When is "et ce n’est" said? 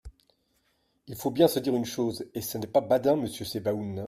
2.33-2.65